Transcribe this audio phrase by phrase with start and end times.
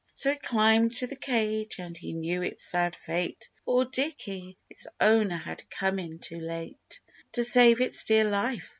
[0.15, 3.47] So he climbed to the cage, and he knew its sad fate!
[3.65, 4.57] Poor Dicky!
[4.67, 6.99] its owner had come in too late
[7.33, 8.69] To save its dear life